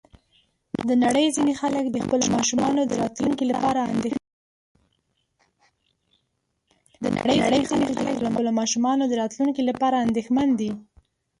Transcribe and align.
د 0.89 0.91
نړۍ 1.03 1.27
ځینې 1.35 1.53
خلک 1.61 1.85
د 1.91 1.97
خپلو 2.03 2.25
ماشومانو 2.35 2.81
د 9.13 9.15
راتلونکي 9.21 9.63
لپاره 9.71 9.97
اندېښمن 10.01 10.49
دي. 10.59 10.71